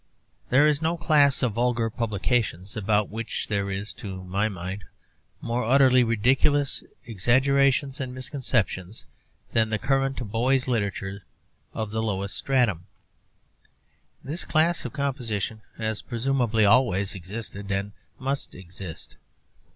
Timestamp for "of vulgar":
1.43-1.87